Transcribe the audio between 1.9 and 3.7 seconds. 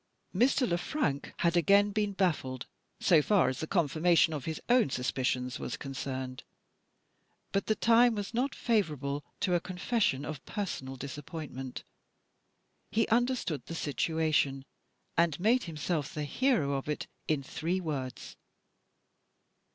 been baffled, so far as the